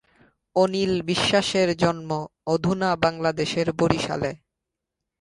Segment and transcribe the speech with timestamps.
[0.55, 2.09] অনিল বিশ্বাসের জন্ম
[2.45, 4.31] অধুনা বাংলাদেশের বরিশালে।